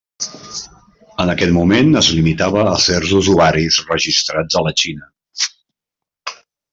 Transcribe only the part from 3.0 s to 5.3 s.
usuaris registrats a la Xina.